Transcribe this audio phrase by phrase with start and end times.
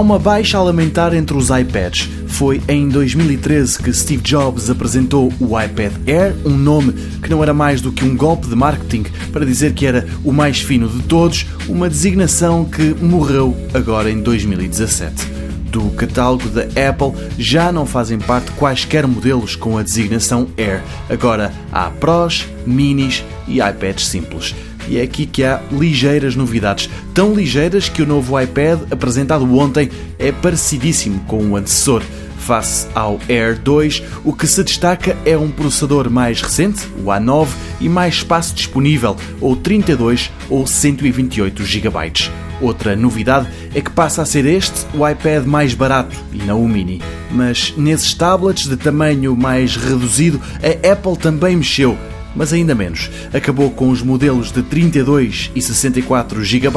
[0.00, 2.08] uma baixa a lamentar entre os iPads.
[2.26, 6.92] Foi em 2013 que Steve Jobs apresentou o iPad Air, um nome
[7.22, 10.32] que não era mais do que um golpe de marketing para dizer que era o
[10.32, 15.40] mais fino de todos, uma designação que morreu agora em 2017
[15.70, 20.82] do catálogo da Apple já não fazem parte quaisquer modelos com a designação Air.
[21.08, 24.54] Agora há Pros, Minis e iPads simples.
[24.90, 29.88] E é aqui que há ligeiras novidades, tão ligeiras que o novo iPad apresentado ontem
[30.18, 32.02] é parecidíssimo com o antecessor.
[32.38, 37.46] Face ao Air 2, o que se destaca é um processador mais recente, o A9,
[37.80, 42.12] e mais espaço disponível, ou 32 ou 128 GB.
[42.60, 46.68] Outra novidade é que passa a ser este o iPad mais barato e não o
[46.68, 47.00] mini.
[47.30, 51.96] Mas nesses tablets de tamanho mais reduzido, a Apple também mexeu
[52.34, 53.10] mas ainda menos.
[53.32, 56.68] Acabou com os modelos de 32 e 64 GB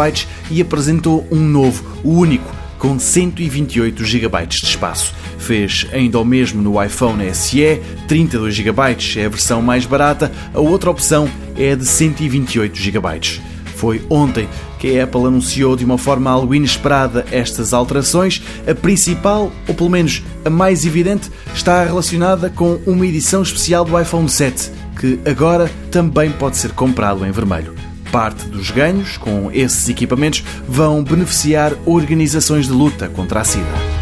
[0.52, 5.14] e apresentou um novo, o único, com 128 GB de espaço.
[5.38, 8.81] Fez ainda o mesmo no iPhone SE, 32 GB
[9.16, 13.52] é a versão mais barata, a outra opção é a de 128 GB.
[13.75, 14.47] Foi ontem
[14.79, 18.41] que a Apple anunciou de uma forma algo inesperada estas alterações.
[18.67, 23.99] A principal, ou pelo menos a mais evidente, está relacionada com uma edição especial do
[23.99, 27.73] iPhone 7, que agora também pode ser comprado em vermelho.
[28.11, 33.92] Parte dos ganhos com esses equipamentos vão beneficiar organizações de luta contra a SIDA.